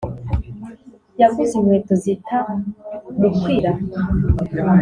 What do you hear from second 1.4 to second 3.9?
inkweto zita mukwira